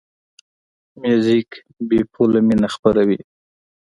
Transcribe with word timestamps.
موزیک 1.01 1.49
بېپوله 1.87 2.39
مینه 2.47 2.67
خپروي. 2.75 3.19